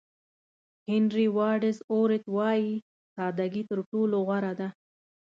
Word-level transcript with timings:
هېنري 0.87 1.27
واډز 1.37 1.77
اورت 1.91 2.23
وایي 2.35 2.73
ساده 3.13 3.45
ګي 3.53 3.63
تر 3.69 3.79
ټولو 3.89 4.15
غوره 4.27 4.53
ده. 4.59 4.69